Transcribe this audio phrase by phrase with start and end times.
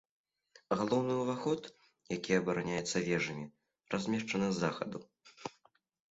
[0.77, 1.67] Галоўны ўваход,
[2.17, 3.45] які абараняецца вежамі,
[3.95, 4.99] размешчаны з захаду.